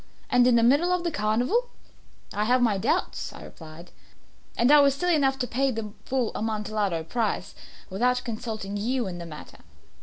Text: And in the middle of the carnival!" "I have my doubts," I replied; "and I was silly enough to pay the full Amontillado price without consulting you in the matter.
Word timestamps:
And 0.31 0.47
in 0.47 0.55
the 0.55 0.63
middle 0.63 0.91
of 0.91 1.03
the 1.03 1.11
carnival!" 1.11 1.69
"I 2.33 2.45
have 2.45 2.59
my 2.59 2.79
doubts," 2.79 3.31
I 3.33 3.43
replied; 3.43 3.91
"and 4.57 4.71
I 4.71 4.79
was 4.79 4.95
silly 4.95 5.13
enough 5.13 5.37
to 5.37 5.45
pay 5.47 5.69
the 5.69 5.91
full 6.05 6.31
Amontillado 6.33 7.03
price 7.03 7.53
without 7.91 8.23
consulting 8.23 8.77
you 8.77 9.05
in 9.05 9.19
the 9.19 9.27
matter. 9.27 9.59